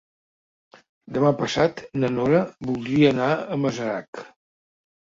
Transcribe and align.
Demà 1.17 1.33
passat 1.43 1.83
na 2.05 2.11
Nora 2.17 2.43
voldria 2.71 3.17
anar 3.17 3.33
a 3.59 3.63
Masarac. 3.67 4.27